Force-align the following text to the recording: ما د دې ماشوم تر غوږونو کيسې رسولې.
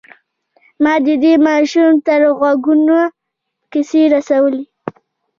ما 0.83 0.93
د 1.05 1.07
دې 1.23 1.33
ماشوم 1.47 1.93
تر 2.07 2.21
غوږونو 2.37 2.99
کيسې 3.71 4.01
رسولې. 4.13 4.63